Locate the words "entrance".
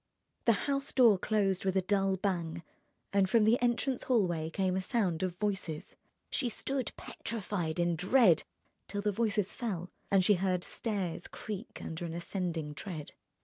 3.61-4.01